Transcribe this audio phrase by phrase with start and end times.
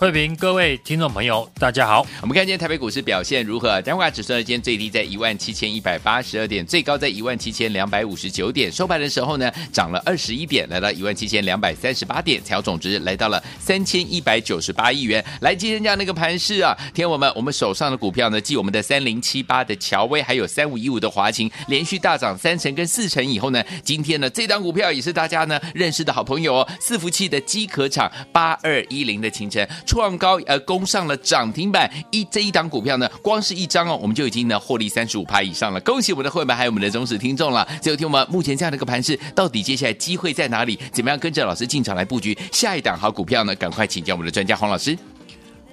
[0.00, 2.06] 慧平，各位听众朋友，大家好。
[2.20, 3.82] 我们看今天台北股市表现如何？
[3.82, 8.70] 加权指数呢，今天最低在一万七千一百八十二点，最高在一万七千两百五十九点。
[8.70, 15.24] 收盘的时候呢，涨了二十一点，来到一万七千两百三十八点，成交总值来到了三千一百九十八亿元。
[15.40, 29.66] 来，今天这样的一个盘势啊，天我们，我们手上的股票呢，继我们的三零七八的乔威，还有三五一五的华勤，连续大涨三成跟四成以后呢，今天呢，这档股票也是大家呢认识的好朋友哦，伺服器的机壳厂八二一零的勤诚。
[29.88, 35.80] 创高呃，攻上了涨停板，一这一档股票呢，光是一张哦，我们就已经呢获利三十五趴以上了。
[35.80, 37.66] 恭喜我们的会员还有我们的忠实听众了。
[37.80, 40.78] 最后听我们目前这样的一个盘势，到底接下来机会在哪里？
[40.92, 43.54] 怎么样跟着老师进场来布局下一档好股票呢？
[43.54, 44.96] 赶快请教我们的专家黄老师。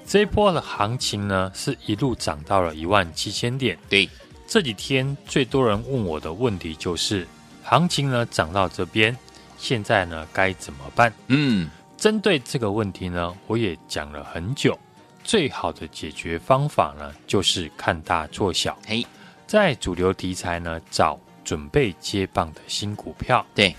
[0.07, 3.77] 这一波的行情呢，是一路涨到了一万七千点。
[3.89, 4.09] 对，
[4.47, 7.27] 这几天最多人问我的问题就是，
[7.63, 9.17] 行情呢涨到这边，
[9.57, 11.11] 现在呢该怎么办？
[11.27, 11.69] 嗯。
[11.97, 14.77] 针对这个问题呢，我也讲了很久。
[15.23, 18.77] 最好的解决方法呢，就是看大做小。
[18.85, 19.03] 嘿，
[19.47, 23.43] 在主流题材呢，找准备接棒的新股票。
[23.55, 23.75] 对，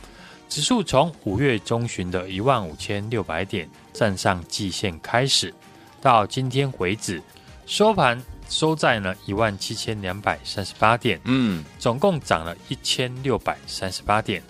[0.48, 5.54] 指数从五月中旬的一万五千六百点站上季线开始，
[6.00, 7.22] 到今天为止
[7.64, 11.20] 收盘收在呢一万七千两百三十八点。
[11.26, 14.42] 嗯，总共涨了一千六百三十八点，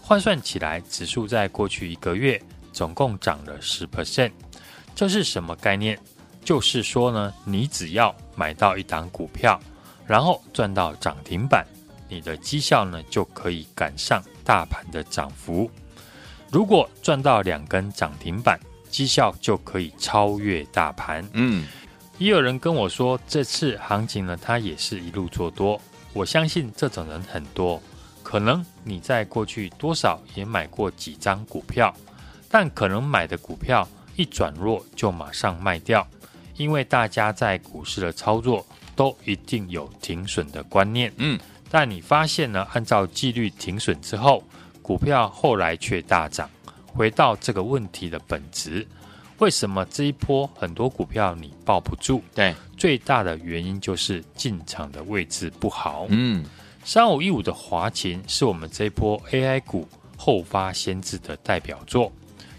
[0.00, 2.40] 换算起来，指数在过去一个月。
[2.74, 4.32] 总共涨了十 percent，
[4.94, 5.98] 这是什么概念？
[6.44, 9.58] 就是说呢，你只要买到一档股票，
[10.06, 11.64] 然后赚到涨停板，
[12.06, 15.70] 你的绩效呢就可以赶上大盘的涨幅。
[16.50, 18.60] 如果赚到两根涨停板，
[18.90, 21.26] 绩效就可以超越大盘。
[21.32, 21.66] 嗯，
[22.18, 25.80] 也有人跟我说，这次行情呢，他也是一路做多。
[26.12, 27.80] 我相信这种人很多，
[28.22, 31.94] 可能你在过去多少也买过几张股票。
[32.54, 36.06] 但可能买的股票一转弱就马上卖掉，
[36.56, 41.12] 因为大家在股市的操作都一定有停损的观念。
[41.16, 41.36] 嗯，
[41.68, 44.44] 但你发现呢，按照纪律停损之后，
[44.82, 46.48] 股票后来却大涨。
[46.86, 48.86] 回到这个问题的本质，
[49.38, 52.22] 为什么这一波很多股票你抱不住？
[52.36, 56.06] 对，最大的原因就是进场的位置不好。
[56.08, 56.44] 嗯，
[56.84, 62.12] 三五一五的华勤是我们这一波 AI 股后发先至的代表作。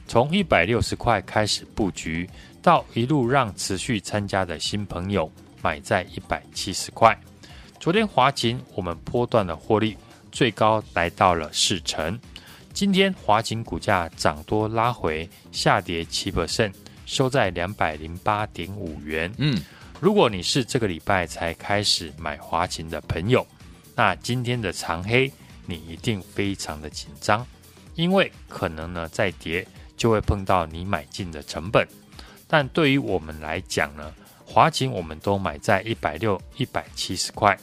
[0.07, 2.29] 从一百六十块开始布局，
[2.61, 7.17] 到一路让持续参加的新朋友买在一百七十块。
[7.79, 9.97] 昨天华勤我们波段的获利
[10.31, 12.17] 最高来到了四成。
[12.71, 16.73] 今天华勤股价涨多拉回，下跌七 percent，
[17.05, 19.31] 收在两百零八点五元。
[19.37, 19.61] 嗯，
[19.99, 23.45] 如果你是这个礼拜才开始买华勤的朋友，
[23.95, 25.31] 那今天的长黑
[25.65, 27.45] 你一定非常的紧张，
[27.95, 29.65] 因为可能呢再跌。
[29.97, 31.87] 就会碰到你买进的成本，
[32.47, 34.13] 但对于我们来讲呢，
[34.45, 37.57] 华勤我们都买在一百六、一百七十块，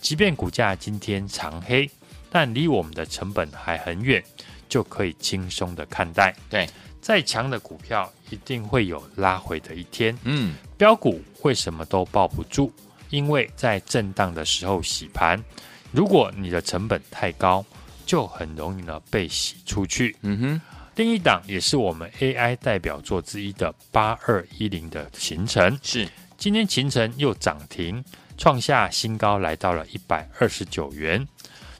[0.00, 1.90] 即便股价今天长黑，
[2.30, 4.22] 但离我们的成本还很远，
[4.68, 6.34] 就可以轻松的看待。
[6.50, 6.68] 对，
[7.00, 10.16] 再强的股票一定会有拉回的一天。
[10.24, 12.70] 嗯，标股为什么都抱不住？
[13.10, 15.42] 因为在震荡的时候洗盘，
[15.90, 17.64] 如果你的成本太高，
[18.04, 20.14] 就很容易呢被洗出去。
[20.20, 20.60] 嗯哼。
[20.98, 28.04] 另一档也是我们 AI 代表作之一的八二一零的行程，是今天勤诚又涨停，
[28.36, 31.24] 创下新高，来到了一百二十九元。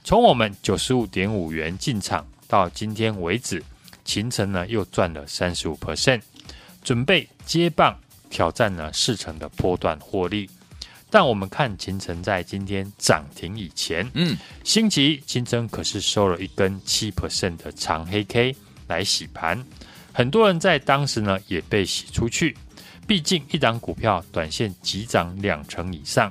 [0.04, 3.60] 从我们九十五点五元进场到今天为止，
[4.04, 6.22] 勤诚呢又赚了三十五 percent，
[6.84, 7.98] 准备接棒
[8.30, 10.48] 挑战呢四成的波段获利。
[11.10, 18.54] 但我们看秦城在今天涨停以前，嗯，星期一勤诚可是收了一根七 percent 的长黑 K。
[18.88, 19.64] 来洗盘，
[20.12, 22.56] 很多人在当时呢也被洗出去。
[23.06, 26.30] 毕竟一档股票短线急涨两成以上，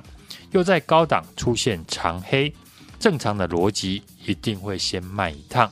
[0.52, 2.52] 又在高档出现长黑，
[3.00, 5.68] 正常的逻辑一定会先卖一趟。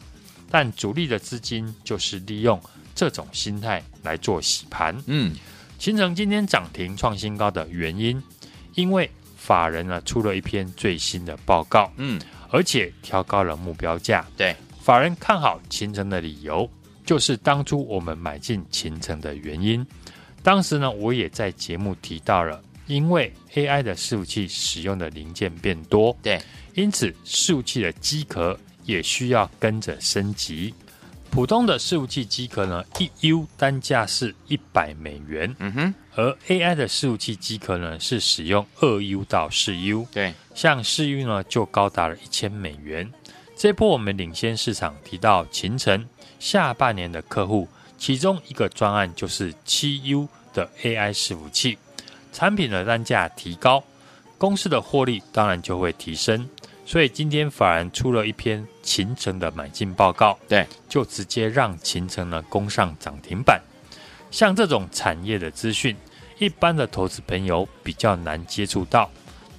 [0.51, 2.61] 但主力的资金就是利用
[2.95, 4.97] 这种心态来做洗盘。
[5.07, 5.35] 嗯，
[5.79, 8.21] 形成今天涨停创新高的原因，
[8.75, 11.93] 因为法人呢出了一篇最新的报告。
[11.97, 14.27] 嗯，而且调高了目标价。
[14.37, 14.57] 对，
[14.87, 16.71] 法人看好秦城的理由，
[17.05, 19.85] 就是当初我们买进秦城的原因。
[20.45, 26.41] 当时呢，我也在节目提到了，因为 AI 的伺服器使用的零件变多，对，
[26.75, 30.73] 因此伺服器的机壳也需要跟着升级。
[31.31, 43.11] 普通的伺服器机壳呢，一 U 单价是一百美元，嗯哼，而 AI 的伺服器机壳呢，是使用二 U 到四 U，对，像四 U 呢就高达了一千美元。
[43.57, 46.07] 这波我们领先市场提到秦诚
[46.39, 47.67] 下半年的客户，
[47.97, 51.79] 其中一个专案就是七 U 的 AI 伺服器，
[52.35, 53.83] 产品的单价提高，
[54.37, 56.47] 公司的获利当然就会提升。
[56.85, 63.59] 所以今天法人出了一篇秦诚的买进报告，对，就直接让秦诚呢攻上涨停板。
[64.31, 65.97] 像这种产业的资讯，
[66.39, 69.11] 一般的投资朋友比较难接触到。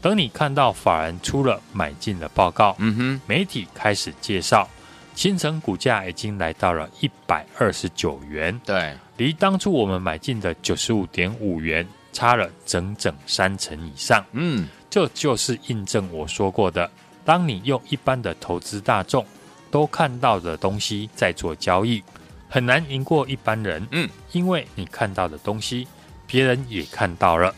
[0.02, 4.68] 等你看到法人出了买进的报告，嗯哼，媒体开始介绍，
[5.16, 14.24] 新城股价已经来到了一百二十九元，对，离当初我们买进的九十五点五元差了整整三成以上。
[14.34, 16.90] 嗯，这就是印证我说过的。
[17.26, 19.26] 当你用一般的投资大众
[19.70, 22.02] 都看到的东西在做交易，
[22.48, 23.86] 很难赢过一般人。
[23.92, 25.88] 嗯，因为你看到的东西，
[26.26, 27.54] 别人也看到了。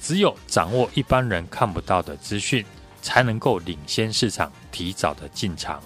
[0.00, 2.64] 只有掌握一般人看不到的资讯，
[3.02, 5.82] 才能够领先市场，提早的进场。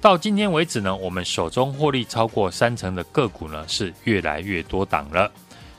[0.00, 5.30] 到今天为止呢，我们手中获利超过三成的个股呢，是越来越多档了。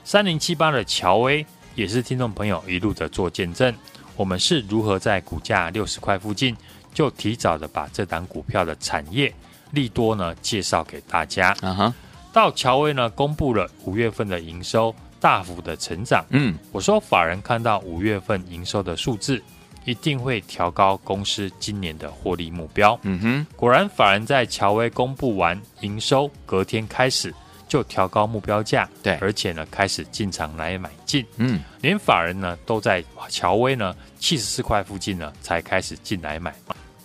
[0.04, 1.46] 三零七八的乔威
[1.76, 3.74] 也是听众朋友一路的做见证。
[4.18, 6.54] 我们是如何在股价六十块附近
[6.94, 9.34] 就提早的把这档股票的产业
[9.72, 11.56] 利多呢介绍给大家？
[11.62, 11.94] 啊哈，
[12.34, 16.25] 到乔威呢公布了五月份的营收大幅的成长。
[16.30, 19.42] 嗯，我说法人看到五月份营收的数字，
[19.86, 23.00] 一定会调高公司今年的获利目标。
[23.04, 27.33] 嗯哼，果然法人在乔威公布完营收隔天开始。
[27.68, 36.51] 就调高目标价，对，而且呢开始进场来买进，嗯，连法人呢都在乔威呢七十四块附近呢才开始进来买，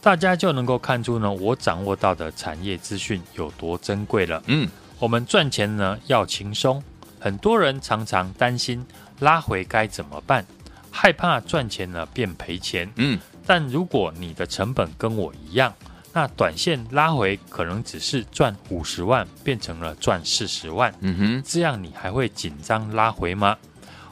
[0.01, 4.67] 大家就能够看出呢我掌握到的产业资讯有多珍贵了，嗯，
[4.99, 6.83] 我们赚钱呢要轻松，
[7.25, 8.85] 很多人常常担心
[9.21, 10.45] 拉回该怎么办，
[10.91, 15.73] 害怕赚钱了变赔钱，嗯，但如果你的成本跟我一样。
[16.13, 20.95] 那短线拉回可能只是赚五十万，变成了赚四十万。
[21.01, 23.57] 嗯哼，这样你还会紧张拉回吗？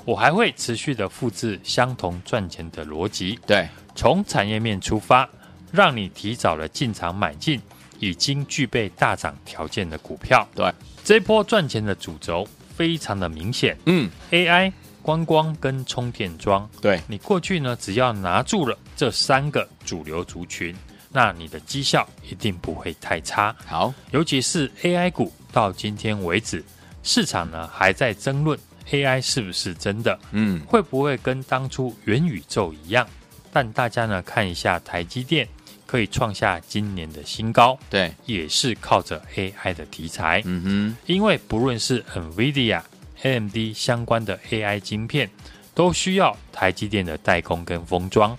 [0.06, 3.38] 我还会持续的复制相同赚钱的逻辑。
[3.46, 5.28] 对，从产业面出发，
[5.70, 7.60] 让你提早了进场买进
[8.00, 10.48] 已经具备大涨条件的股票。
[10.54, 10.72] 对，
[11.04, 13.76] 这波赚钱的主轴非常的明显。
[13.86, 14.72] 嗯，AI、
[15.02, 16.68] 观光跟充电桩。
[16.80, 20.74] 对，你过去呢，只要拿住了这三个主流族群。
[21.14, 23.54] 那你的绩效一定不会太差。
[23.66, 26.64] 好，尤其是 AI 股，到今天为止，
[27.02, 28.58] 市场呢还在争论
[28.90, 33.06] AI 是不是真的，嗯，会不会跟当初元宇宙一样？
[33.52, 35.46] 但大家呢看一下台积电
[35.92, 40.40] 可以创下今年的新高，对，也是靠着 AI 的题材。
[40.46, 42.80] 嗯哼，因为不论是 NVIDIA、
[43.20, 45.28] AMD 相关的 AI 晶片，
[45.74, 48.34] 都需要台积电的代工跟封装。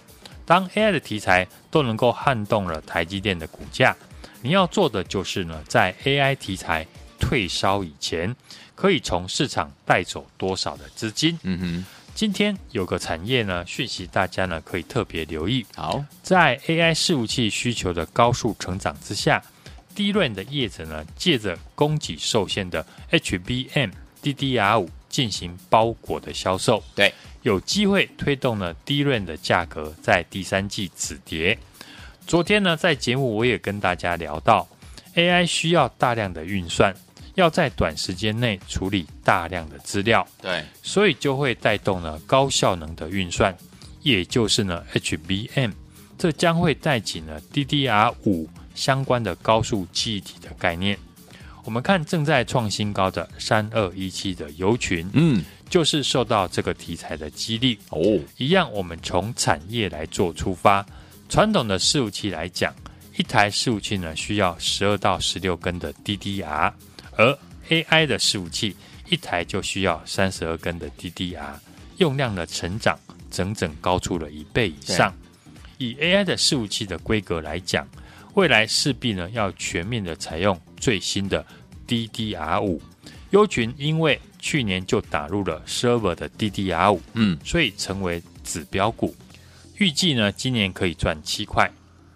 [0.45, 3.95] 当 AI 的题材都能够撼动了台积电的股价，
[4.41, 6.87] 你要做的就是呢，在 AI 题材
[7.19, 8.35] 退烧以前，
[8.73, 11.37] 可以从市场带走多少的资金。
[11.43, 15.65] 嗯哼，今天有个产业呢，讯息大家呢可以特别留意。
[15.75, 19.43] 好，在 AI 伺服器需求的高速成长之下
[19.95, 23.91] ，DRAM 的业者呢，借着供给受限的 HBM、
[24.21, 26.83] DDR 五进行包裹的销售。
[26.95, 27.13] 对。
[27.41, 31.57] 有机会推动了 DRAM 的价格在第三季止跌。
[32.25, 34.65] 昨天呢，在节目我也跟大家聊到
[35.15, 36.95] ，AI 需要大量的运算，
[37.35, 43.55] 要在短时间内处理大量的资料，对，所以就会带动了高效能的运算，
[44.01, 45.71] 也就是呢 HBM，
[46.17, 50.97] 这将会带起呢 DDR 五相关的高速记忆体的概念。
[51.65, 55.43] 我们看正在创新高的三二一七的游群，嗯。
[55.69, 60.85] 就是受到这个题材的激励哦，一样，我们从产业来做出发。
[61.27, 62.71] 传统的伺服器来讲，
[63.17, 66.71] 一台伺服器呢需要十二到十六根的 DDR，
[67.17, 67.37] 而
[67.69, 68.75] AI 的伺服器
[69.09, 71.53] 一台就需要三十二根的 DDR，
[71.97, 72.97] 用量的成长
[73.29, 75.13] 整整高出了一倍以上。
[75.77, 77.87] 以 AI 的伺服器的规格来讲，
[78.35, 81.45] 未来势必呢要全面的采用最新的
[81.87, 82.81] DDR 五。
[83.31, 89.15] 优群因为去年就打入了 server 的 DDR 五，嗯，所以成为指标股。
[89.77, 91.69] 预计呢，今年可以赚七块。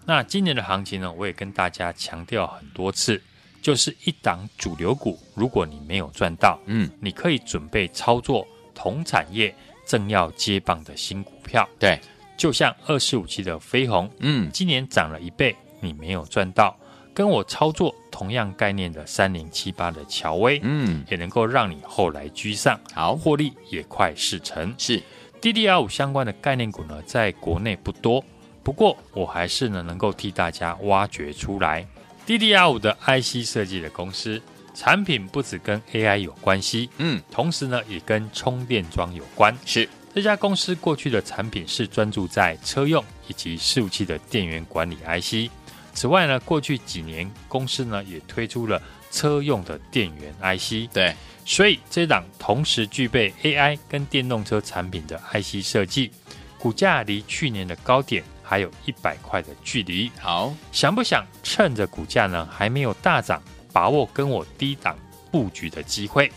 [0.06, 3.20] 那今年的行情呢，我也跟大家强调很多次，
[3.60, 9.54] 就是一档主流股，如果你没有赚到，嗯，你可以准备操作同产业
[9.86, 11.68] 正要接棒的新股票。
[11.78, 11.98] 对，
[12.36, 16.76] 就像二十五期的飞鸿，嗯，今年涨了一倍，你没有赚到，
[17.12, 24.74] 跟我操作同样概念的三零七八的乔威，嗯，也能够让你后来居上，好，获利也快事成。
[24.78, 25.02] 是
[25.40, 28.24] DDR 五相关的概念股呢，在国内不多。
[28.62, 31.86] 不过，我还是呢能够替大家挖掘出来
[32.28, 34.40] ，DDR 五的 IC 设计的公司
[34.74, 39.56] 产品不只跟 AI 有关系，嗯，同时呢也跟充电桩有关。
[39.64, 45.50] 是这家公司过去的产品是专注在车用以及伺服器的电源管理 IC。
[45.94, 48.80] 此外呢，过去几年公司呢也推出了
[49.10, 50.92] 车用的电源 IC。
[50.92, 51.14] 对，
[51.46, 56.10] 所以这档同时具备 AI 跟电动车产品的 IC 设计，
[56.58, 58.22] 股价离去年的高点。
[58.48, 63.42] 还有一百块的距离，好，想不想趁着股价呢还没有大涨，
[63.74, 64.96] 把握跟我低档
[65.30, 66.32] 布局的机会？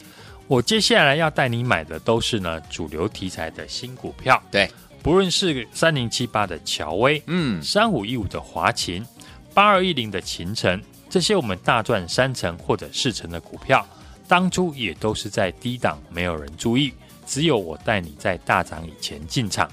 [0.46, 4.70] 我接下来要带你买的都是呢主流题材的新股票，对，
[5.01, 9.06] 不论是三零七八的乔威，嗯，三五一五的华勤，
[9.53, 13.88] 八二一零的秦城，这些我们大赚三成或者四成的股票，
[14.27, 16.94] 当初也都是在低档没有人注意，
[17.25, 19.72] 只有我带你在大涨以前进场。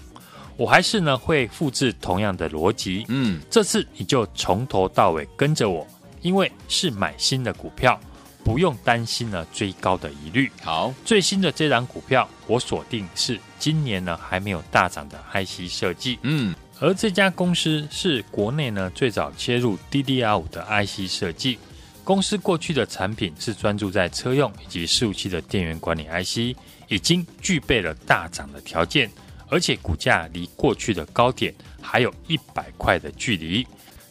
[0.58, 5.86] 我还是呢会复制同样的逻辑，嗯，这次你就从头到尾跟着我，
[6.20, 7.98] 因为是买新的股票，
[8.42, 10.50] 不用担心呢追高的疑虑。
[10.60, 21.56] 好，最新的这档股票我锁定是今年呢还没有大涨的 IC 设计，嗯，而这家公司是国内呢最早切入 DDR 五的 IC 设计，
[22.02, 29.08] 公司过去的产品是专注在车用以及伺服器的电源管理 IC，已经具备了大涨的条件。
[29.48, 33.66] 而且股价离过去的高点还有一百块的距离，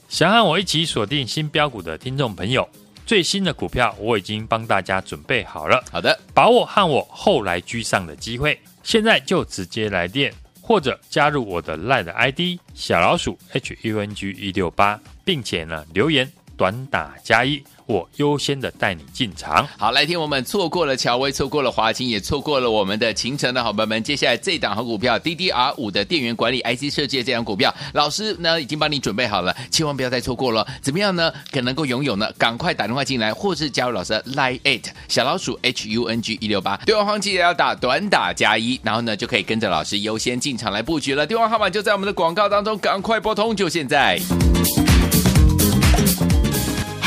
[0.09, 2.67] 想和我一起锁定新标股的听众朋友，
[3.05, 5.83] 最新的股票我已经帮大家准备好了。
[5.91, 12.39] 好的，把握和我后来居上的机会，现在就直接来电或者加入我的 LINE ID
[12.73, 17.63] 小老鼠 HUNG 一六八，并且呢留言短打加一。
[17.85, 19.65] 我优先的带你进场。
[19.77, 24.03] 好，来听我们错过了乔威，错过了华清，也错过了我们的秦晨的好朋友们。
[24.03, 30.67] 接下来这档好股票，DDR 五的电源管理 IC 设计的这档股票，老师呢已经帮你准备好了，千万不要再错过了。
[30.81, 31.31] 怎么样呢？
[31.49, 32.29] 可能够拥有呢？
[32.37, 41.25] 赶快打电话进来，或是加入老师的 Line Eight 小老鼠 HUNG 一六八，对话框记得要打短打加一，然后呢就可以跟着老师优先进场来布局了。
[41.25, 44.19] 电话号码就在我们的广告当中，赶快拨通，就现在。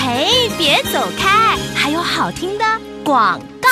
[0.02, 1.58] 嘿，别走开！
[1.74, 2.64] 还有好听的
[3.04, 3.68] 广告。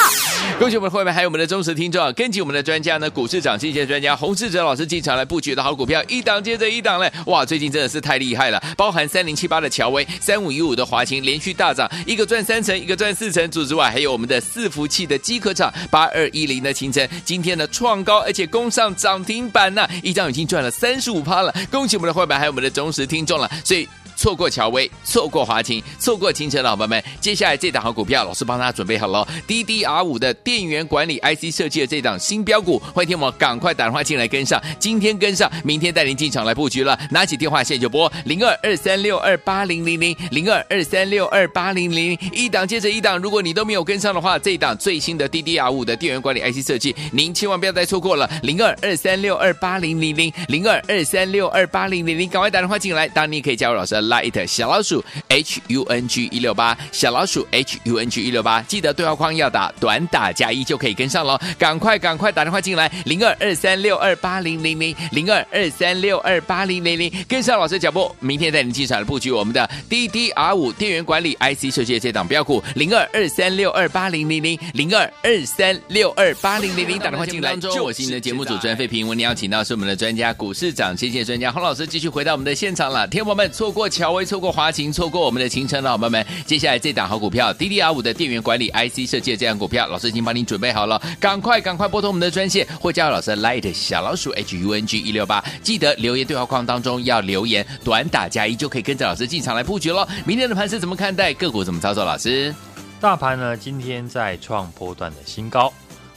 [0.58, 2.12] 恭喜我们的会员，还有我们的忠实听众啊！
[2.12, 7.10] 跟紧我们的专家呢，股市涨先机专家洪志哲老师进场来布局的好股票，一档接着一档嘞！
[7.24, 8.62] 哇，最近真的是太厉害了！
[8.76, 13.50] 包含三零七八的乔威、三五一五的华勤连续大涨，一个赚三成，一个赚四成。
[13.50, 21.54] 除此之外，还有我们的伺服器的机壳厂八二一零的清晨，今天呢创高，而且攻上涨停板呐、一张已经赚了三十五趴了！
[21.70, 23.88] 恭喜我们的会员，还有我们的忠实听众了，所以。
[24.18, 29.26] 错过乔威，错过华勤，错过勤诚的伙伴们，接下来这档好股票，老师帮大家准备好了。
[29.46, 36.98] DDR 五的电源管理 IC 设计的这档新标股，欢迎听我赶快打电话进来跟上，今天跟上，明天带您进场来布局了。
[37.12, 48.28] 拿起电话现在就拨零二二三六二八零零零零二二三六二八零零零，一档接着一档，如果你都没有跟上的话，这一档最新的 DDR 五的电源管理 IC 设计，您千万不要再错过了。
[48.42, 54.07] 零二二三六二八零零零零二二三六二八零零零，赶快打电话进来，当然你也可以加入老师的。
[54.08, 71.34] Light 小老鼠 H U N G 一六八，小老鼠 H U N G 一六八，记得对话框要打短打加一就可以跟上喽，赶快赶快打电话进来，零二二三六二八零零零零二二三六二八零零零，跟上老师的脚步，明天带您进场来布局我们的 D D R 五电源管理
[71.34, 77.56] I C 设计的这档标股，零二二三六二八零零零零二二三六二八零零零，打电话进来。
[77.56, 83.06] 就，我是您的节目主持人费平，我们邀请到是我们的专家股市长，谢谢专家洪老师，继续回到我们的现场了。
[83.08, 84.24] 天友们错过乔威。
[84.28, 100.06] 错过华勤，错过我们的勤诚的好朋友们，接下来这档好股票，DDR 五的电源管理 IC 设计的这样股票，老师已经帮您准备好了，赶快赶快拨通我们的专线，或加入老师的 Light 小老鼠 HUNG 一六八，记得留言对话框当中要留言短打加一，就可以跟着老师进场来布局喽。
[100.26, 101.32] 明天的盘是怎么看待？
[101.32, 102.04] 个股怎么操作？
[102.04, 102.54] 老师，
[103.00, 105.72] 大盘呢今天在创波段的新高，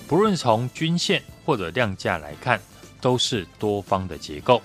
[0.05, 2.59] 不论从均线或者量价来看，
[2.99, 4.61] 都是多方的结构。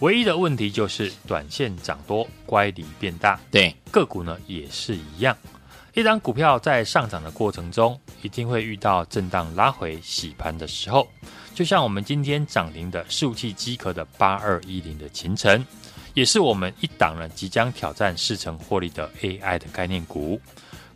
[0.00, 3.38] 唯一的问题就是短线涨多，乖离变大。
[3.50, 5.36] 对，个股呢也是一样。
[5.92, 11.06] 一档股票在上涨的过程中，一定会遇到震荡拉回洗盘的时候。
[11.54, 15.62] 就像我们今天涨停的数气机壳的八二一零的勤诚，
[16.14, 20.40] 也是我们一档呢即将挑战四成获利的 AI 的概念股。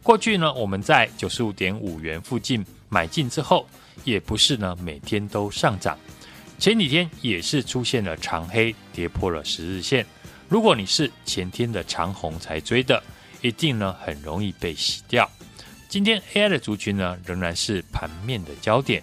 [0.03, 3.67] 过去呢，我们在九十五点五元附近买进之后，
[4.05, 5.99] 也不是呢每天都上涨，
[6.59, 10.07] 前几天也是出现了长黑，跌破了十日线。
[10.49, 13.03] 如果你是前天的长红才追的，
[13.43, 15.29] 一定呢很容易被洗掉。
[15.89, 19.03] 今天 AI 的族群呢仍然是盘面的焦点，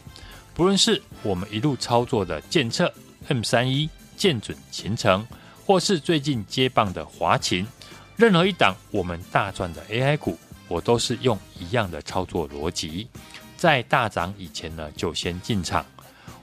[0.53, 2.91] 不论是我们一路操作的建策、
[3.27, 5.25] M 三一、建准、前程，
[5.65, 7.67] 或是最近接棒的华勤，
[8.15, 13.07] 任何一档我们大赚的 AI 股，我都是用一样的操作逻辑，
[13.55, 15.85] 在大涨以前呢就先进场。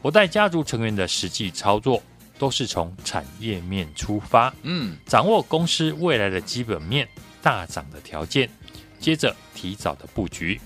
[0.03, 2.03] 我带家族成员的实际操作。
[2.41, 7.09] 都是从产业面出发，嗯，掌握公司未来的基本面
[7.43, 8.49] 大涨的条件，
[9.01, 10.61] 接着提早的布局。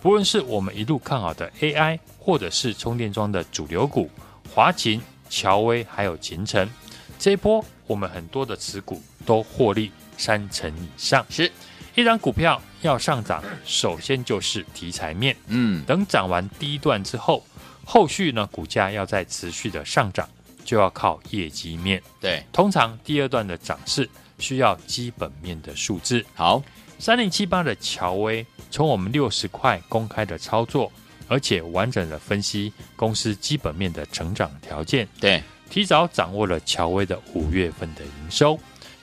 [0.00, 4.10] 不论是我们一路看好的 AI，或者是充电桩的主流股，
[4.52, 6.68] 华勤、乔威还有秦城，
[7.20, 11.24] 这一波我们很多的持股都获利三成以上。
[11.30, 11.48] 是
[11.94, 17.46] 一张股票要上涨，首先就是题材面，嗯，等涨完第一段之后，
[17.84, 20.28] 后续呢股价要再持续的上涨。
[20.64, 24.08] 就要靠业绩面，对，通常第二段的涨势
[24.38, 26.24] 需要基本面的数字。
[26.34, 26.62] 好，
[27.00, 30.90] 三零七八的乔威，从我们六十块公开的操作，
[31.26, 38.56] 而且完整的分析公司基本面的成长条件，对，提早掌握了乔威的五月份的营收，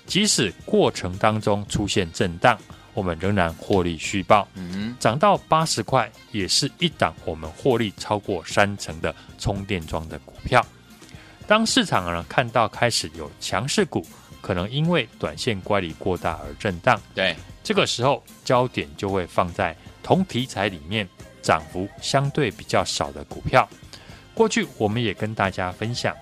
[0.06, 2.58] 即使过程当中出现震荡，
[2.94, 4.48] 我们仍然获利续报。
[4.56, 10.66] 嗯，涨到八十块，也是一档我们获利超过三成的充电桩的股票。
[11.48, 14.06] 当市场呢看到开始有强势股，
[14.42, 21.08] 可能因为短线乖离过大而震荡，对，这个时候焦点就会放在同题材里面
[21.42, 23.68] 涨幅相对比较少的股票。
[24.36, 26.16] 过去我们也跟大家分享，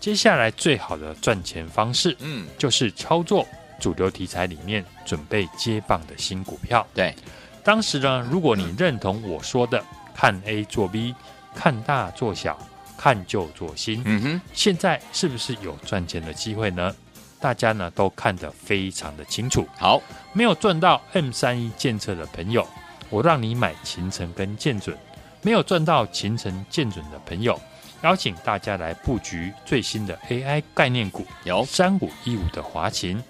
[0.00, 3.46] 接下来最好的赚钱方式，嗯，就是操作
[3.82, 6.86] 主流题材里面准备接棒的新股票。
[6.94, 7.14] 对，
[7.62, 11.14] 当时呢，如果你认同我说的，看 A 做 B，
[11.54, 12.56] 看大做小。
[12.94, 16.94] 看旧做新，嗯哼，现在是不是有赚钱的机会呢？
[17.40, 19.66] 大家呢都看得非常的清楚。
[19.76, 20.00] 好，
[20.32, 22.64] 没有赚到 M 三一建测的朋友，
[23.10, 24.94] 我让你买秦城跟建准；
[25.40, 27.60] 没有赚到秦城建准的朋友，
[28.02, 33.20] 邀请大家来布局最新的 AI 概念股，有三五一五的华勤，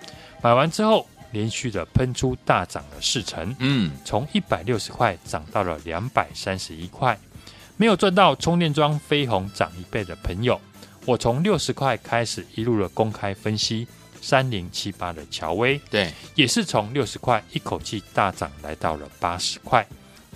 [0.42, 7.18] 买完之后连续的喷出大涨了四成，嗯，从一百六十块涨到了两百三十一块。
[7.78, 10.61] 没有赚到充电桩飞鸿涨一倍的朋友，
[11.07, 13.87] 我从六十块开始一路的公开分析
[14.20, 19.87] 三零七八的乔威，对，也是从六十块一口气大涨来到了八十块。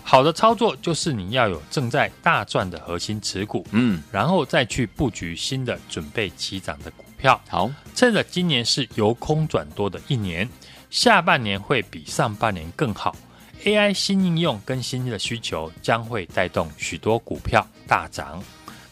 [0.02, 7.40] 好的操作就是你要有正在大赚的核心持股，嗯，然后再去布局新的准备起涨的股票。
[7.48, 10.48] 好，趁着今年是由空转多的一年，
[10.90, 13.16] 下半年会比上半年更好。
[13.64, 18.40] AI 新应用跟新的需求将会带动许多股票大涨，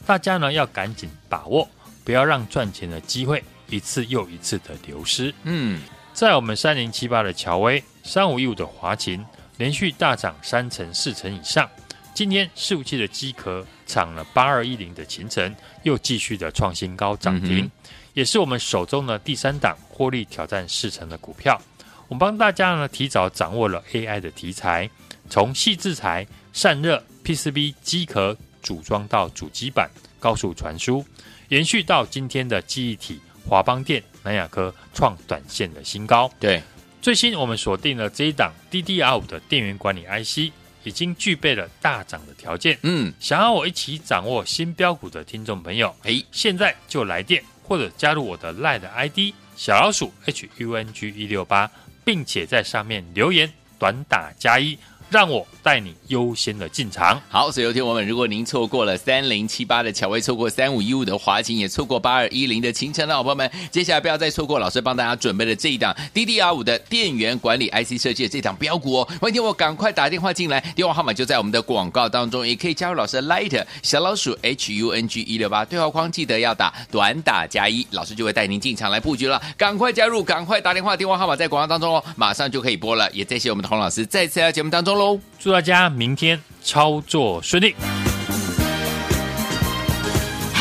[0.05, 1.69] 大家呢要赶紧把握，
[2.03, 5.33] 不要让赚钱的机会一次又一次的流失。
[5.45, 5.81] 嗯，
[6.13, 9.25] 在我们三零七八的乔威、三五一五的华勤
[9.59, 11.71] 连续大涨三成四成以上，
[12.13, 17.71] 今天四五七的机壳涨了八二一零的秦晨又继续的创新高涨停，嗯、
[18.15, 21.61] 也是我们手中的第三档获利挑战四成的股票。
[22.09, 24.89] 我们帮大家呢提早掌握了 AI 的题材，
[25.29, 31.05] 从细制材、散热、PCB 机壳组装到主机板、高速传输，
[31.49, 36.31] 延续到今天的记忆体、华邦电、南亚科创短线的新高。
[36.39, 36.63] 对，
[37.03, 40.53] 最新我们锁定了这一档 DDR 五的电源管理 IC，
[40.85, 42.79] 已经具备了大涨的条件。
[42.83, 51.69] 嗯，想要我一起掌握新标股的听众朋友，哎，现在就来电或者加入我的 LINE 的 ID 小老鼠 HUNG 一六八。
[52.07, 54.79] 并且在上面留言，短打加一。
[55.11, 57.21] 让我带你优先的进场。
[57.29, 69.09] 好，所以有听我们，如果您错过了三零七八的乔威，错过三五一五的华勤，也错过八二一零的勤诚的好朋友们，接下来不要再错过老师帮大家准备的这一档 DDR 五的电源管理 IC 设计的这档标股哦。
[69.21, 79.41] 欢迎听我赶快打电话进来，电话号码就在我们的广告当中，也可以加入老师的 Light 小老鼠 H U N G 一六八对话框，记得要打短打加一，老师就会带您进场来布局了。
[79.57, 83.11] 赶快加入，赶快打电话，电话号码在广告当中哦，马上就可以播了。
[83.13, 85.21] 也谢谢我们的洪老师再次来节目当中喽。
[85.39, 87.75] 祝大家明天操作顺利！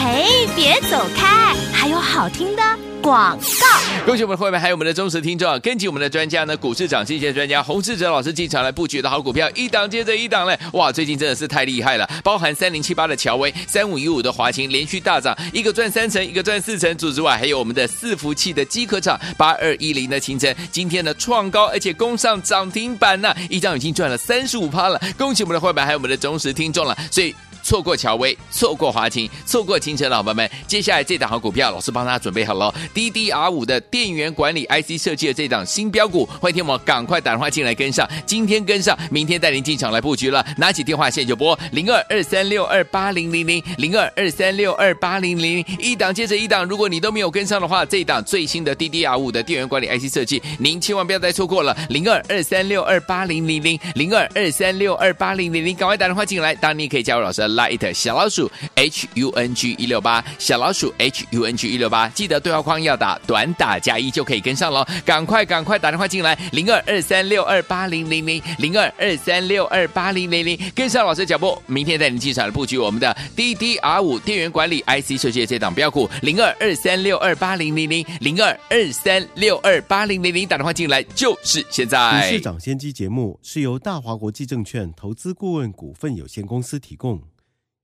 [0.03, 2.61] 嘿，别走开，还有好听的
[3.01, 4.05] 广告。
[4.05, 5.57] 恭喜我们的会员，还有我们的忠实听众啊！
[5.59, 10.59] 根据我们的专家呢，股市涨新线专家洪士哲老师进场来布局的好股票，一档接着一档嘞！
[10.73, 12.05] 哇，最近真的是太厉害了！
[12.21, 16.91] 包含三零七八的乔威、三五一五的华勤连续大涨，一个赚三成，一个赚四成。
[16.97, 24.99] 除此之外，还有我们的伺服器的机壳厂八二一零的勤诚，今天呢创高，而且攻上涨停板呐、啊，一张已经赚了三十五趴了。
[25.17, 27.33] 恭喜我们的会员，还有我们的忠实听众了，所以。
[27.65, 32.73] 错过乔威，错过华勤，错过勤诚的伙伴们，接下来这档好股票，老师帮大家准备好了。
[32.95, 40.43] DDR 五的电源管理 IC 设计的这档新标股，欢迎听我赶快打电话进来跟上，今天跟上，明天带您进场来布局了。
[40.57, 51.77] 拿起电话线就拨零二二三六二八零零零零二二三六二八零零零，一档接着一档，如果你都没有跟上的话，这一档最新的 DDR 五的电源管理 IC 设计，您千万不要再错过了。
[51.89, 57.43] 零二二三六二八零零零零二二三六二八零零零，赶快打电话进来，当然你可以加入老师的。
[57.53, 74.81] Light 小老鼠 H U N G 一六八，小老鼠 H U N G 一六八，记得对话框要打短打加一就可以跟上喽，赶快赶快打电话进来，零二二三六二八零零零零二二三六二八零零零，跟上老师的脚步，明天带您进场来布局我们的 D D R 五电源管理
[74.87, 82.21] IC 设计的这档标股，零二二三六二八零零零零二二三六二八零零零，打电话进来就是现在。
[82.21, 87.21] 股市长先机节目是由大华国际证券投资顾问股份有限公司提供。